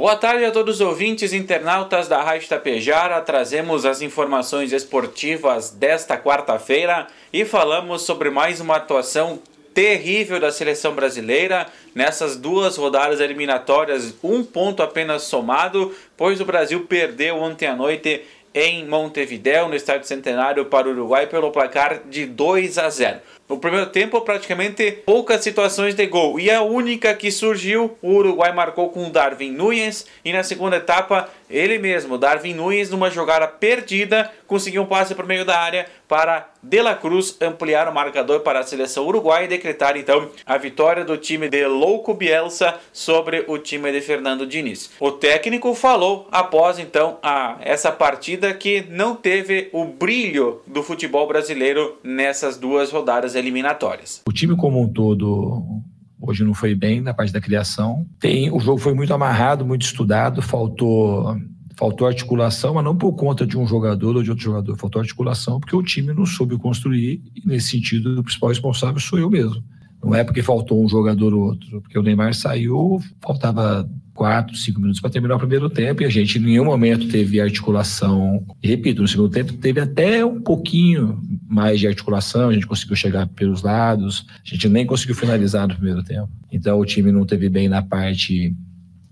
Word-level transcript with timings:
Boa 0.00 0.16
tarde 0.16 0.46
a 0.46 0.50
todos 0.50 0.76
os 0.76 0.80
ouvintes 0.80 1.34
internautas 1.34 2.08
da 2.08 2.22
Rádio 2.22 2.48
Tapejara. 2.48 3.20
Trazemos 3.20 3.84
as 3.84 4.00
informações 4.00 4.72
esportivas 4.72 5.68
desta 5.68 6.16
quarta-feira 6.16 7.06
e 7.30 7.44
falamos 7.44 8.00
sobre 8.00 8.30
mais 8.30 8.62
uma 8.62 8.76
atuação 8.76 9.38
terrível 9.74 10.40
da 10.40 10.50
seleção 10.50 10.94
brasileira 10.94 11.66
nessas 11.94 12.38
duas 12.38 12.78
rodadas 12.78 13.20
eliminatórias, 13.20 14.14
um 14.24 14.42
ponto 14.42 14.82
apenas 14.82 15.24
somado, 15.24 15.94
pois 16.16 16.40
o 16.40 16.46
Brasil 16.46 16.86
perdeu 16.86 17.36
ontem 17.36 17.66
à 17.66 17.76
noite 17.76 18.22
em 18.54 18.86
Montevideo, 18.86 19.68
no 19.68 19.76
estádio 19.76 20.08
Centenário, 20.08 20.64
para 20.64 20.88
o 20.88 20.92
Uruguai 20.92 21.26
pelo 21.26 21.50
placar 21.50 22.00
de 22.08 22.24
2 22.24 22.78
a 22.78 22.88
0. 22.88 23.20
No 23.50 23.58
primeiro 23.58 23.86
tempo, 23.86 24.20
praticamente 24.20 24.92
poucas 25.04 25.42
situações 25.42 25.96
de 25.96 26.06
gol. 26.06 26.38
E 26.38 26.48
a 26.48 26.62
única 26.62 27.12
que 27.14 27.32
surgiu, 27.32 27.98
o 28.00 28.12
Uruguai 28.12 28.52
marcou 28.52 28.90
com 28.90 29.08
o 29.08 29.10
Darwin 29.10 29.50
Nunes. 29.50 30.06
E 30.24 30.32
na 30.32 30.44
segunda 30.44 30.76
etapa, 30.76 31.28
ele 31.50 31.76
mesmo, 31.76 32.16
Darwin 32.16 32.54
Nunes, 32.54 32.90
numa 32.90 33.10
jogada 33.10 33.48
perdida, 33.48 34.30
conseguiu 34.46 34.82
um 34.82 34.86
passe 34.86 35.16
por 35.16 35.26
meio 35.26 35.44
da 35.44 35.58
área 35.58 35.86
para 36.06 36.48
De 36.60 36.82
La 36.82 36.94
Cruz 36.94 37.36
ampliar 37.40 37.88
o 37.88 37.94
marcador 37.94 38.40
para 38.40 38.58
a 38.58 38.64
seleção 38.64 39.06
uruguaia 39.06 39.44
e 39.44 39.48
decretar 39.48 39.96
então 39.96 40.28
a 40.44 40.56
vitória 40.58 41.04
do 41.04 41.16
time 41.16 41.48
de 41.48 41.64
Louco 41.66 42.14
Bielsa 42.14 42.74
sobre 42.92 43.44
o 43.46 43.58
time 43.58 43.92
de 43.92 44.00
Fernando 44.00 44.44
Diniz. 44.44 44.90
O 44.98 45.12
técnico 45.12 45.72
falou 45.72 46.28
após 46.32 46.80
então 46.80 47.18
a 47.22 47.58
essa 47.60 47.92
partida 47.92 48.52
que 48.52 48.84
não 48.88 49.14
teve 49.14 49.70
o 49.72 49.84
brilho 49.84 50.62
do 50.66 50.82
futebol 50.82 51.28
brasileiro 51.28 51.98
nessas 52.02 52.56
duas 52.56 52.90
rodadas 52.90 53.36
eliminatórias. 53.40 54.22
O 54.26 54.32
time 54.32 54.56
como 54.56 54.80
um 54.80 54.88
todo 54.88 55.82
hoje 56.20 56.44
não 56.44 56.54
foi 56.54 56.74
bem 56.74 57.00
na 57.00 57.14
parte 57.14 57.32
da 57.32 57.40
criação. 57.40 58.06
Tem, 58.18 58.50
o 58.50 58.60
jogo 58.60 58.78
foi 58.78 58.94
muito 58.94 59.12
amarrado, 59.12 59.64
muito 59.64 59.82
estudado, 59.82 60.42
faltou 60.42 61.36
faltou 61.76 62.06
articulação, 62.06 62.74
mas 62.74 62.84
não 62.84 62.94
por 62.94 63.14
conta 63.14 63.46
de 63.46 63.56
um 63.56 63.66
jogador 63.66 64.14
ou 64.14 64.22
de 64.22 64.28
outro 64.28 64.44
jogador, 64.44 64.76
faltou 64.76 65.00
articulação 65.00 65.58
porque 65.58 65.74
o 65.74 65.82
time 65.82 66.12
não 66.12 66.26
soube 66.26 66.58
construir 66.58 67.22
e 67.34 67.48
nesse 67.48 67.68
sentido 67.68 68.20
o 68.20 68.22
principal 68.22 68.50
responsável 68.50 69.00
sou 69.00 69.18
eu 69.18 69.30
mesmo. 69.30 69.64
Não 70.04 70.14
é 70.14 70.22
porque 70.22 70.42
faltou 70.42 70.82
um 70.82 70.88
jogador 70.88 71.32
ou 71.32 71.40
outro, 71.40 71.80
porque 71.80 71.98
o 71.98 72.02
Neymar 72.02 72.34
saiu, 72.34 73.00
faltava 73.22 73.88
quatro, 74.14 74.54
cinco 74.56 74.80
minutos 74.80 75.00
para 75.00 75.10
terminar 75.10 75.36
o 75.36 75.38
primeiro 75.38 75.70
tempo 75.70 76.02
e 76.02 76.04
a 76.04 76.10
gente 76.10 76.38
em 76.38 76.42
nenhum 76.42 76.66
momento 76.66 77.08
teve 77.08 77.40
articulação. 77.40 78.44
Repito, 78.62 79.00
no 79.00 79.08
segundo 79.08 79.30
tempo 79.30 79.54
teve 79.54 79.80
até 79.80 80.24
um 80.24 80.40
pouquinho 80.40 81.18
mais 81.50 81.80
de 81.80 81.88
articulação, 81.88 82.48
a 82.48 82.52
gente 82.52 82.66
conseguiu 82.66 82.94
chegar 82.94 83.26
pelos 83.26 83.62
lados, 83.62 84.24
a 84.46 84.48
gente 84.48 84.68
nem 84.68 84.86
conseguiu 84.86 85.16
finalizar 85.16 85.66
no 85.66 85.74
primeiro 85.74 86.02
tempo. 86.04 86.28
Então 86.52 86.78
o 86.78 86.84
time 86.84 87.10
não 87.10 87.26
teve 87.26 87.48
bem 87.48 87.68
na 87.68 87.82
parte 87.82 88.54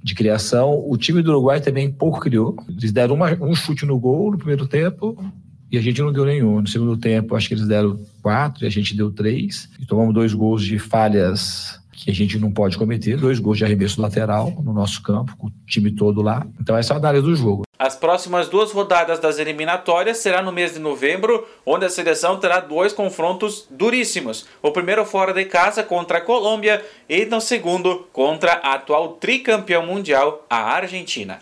de 0.00 0.14
criação. 0.14 0.84
O 0.88 0.96
time 0.96 1.20
do 1.20 1.30
Uruguai 1.32 1.60
também 1.60 1.90
pouco 1.90 2.20
criou. 2.20 2.56
Eles 2.68 2.92
deram 2.92 3.16
uma, 3.16 3.32
um 3.42 3.56
chute 3.56 3.84
no 3.84 3.98
gol 3.98 4.30
no 4.30 4.38
primeiro 4.38 4.68
tempo 4.68 5.18
e 5.70 5.76
a 5.76 5.80
gente 5.80 6.00
não 6.00 6.12
deu 6.12 6.24
nenhum. 6.24 6.60
No 6.60 6.68
segundo 6.68 6.96
tempo, 6.96 7.34
acho 7.34 7.48
que 7.48 7.54
eles 7.54 7.66
deram 7.66 7.98
quatro 8.22 8.64
e 8.64 8.66
a 8.68 8.70
gente 8.70 8.96
deu 8.96 9.10
três. 9.10 9.68
E 9.80 9.84
tomamos 9.84 10.14
dois 10.14 10.32
gols 10.32 10.64
de 10.64 10.78
falhas 10.78 11.80
que 11.90 12.08
a 12.08 12.14
gente 12.14 12.38
não 12.38 12.52
pode 12.52 12.78
cometer, 12.78 13.16
dois 13.16 13.40
gols 13.40 13.58
de 13.58 13.64
arremesso 13.64 14.00
lateral 14.00 14.62
no 14.64 14.72
nosso 14.72 15.02
campo, 15.02 15.36
com 15.36 15.48
o 15.48 15.52
time 15.66 15.90
todo 15.90 16.22
lá. 16.22 16.46
Então 16.60 16.76
essa 16.76 16.94
é 16.94 16.96
a 16.96 16.98
análise 16.98 17.24
do 17.24 17.34
jogo. 17.34 17.67
As 17.78 17.94
próximas 17.94 18.48
duas 18.48 18.72
rodadas 18.72 19.20
das 19.20 19.38
eliminatórias 19.38 20.18
será 20.18 20.42
no 20.42 20.50
mês 20.50 20.72
de 20.72 20.80
novembro, 20.80 21.46
onde 21.64 21.86
a 21.86 21.88
seleção 21.88 22.36
terá 22.36 22.58
dois 22.58 22.92
confrontos 22.92 23.68
duríssimos. 23.70 24.48
O 24.60 24.72
primeiro 24.72 25.04
fora 25.04 25.32
de 25.32 25.44
casa 25.44 25.84
contra 25.84 26.18
a 26.18 26.20
Colômbia 26.20 26.84
e 27.08 27.24
no 27.24 27.40
segundo 27.40 28.08
contra 28.12 28.54
a 28.54 28.74
atual 28.74 29.12
tricampeão 29.12 29.86
mundial, 29.86 30.44
a 30.50 30.56
Argentina. 30.56 31.38